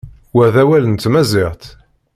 Wa 0.33 0.45
d 0.53 0.55
awal 0.63 0.85
n 0.87 0.95
tmaziɣt. 0.97 1.63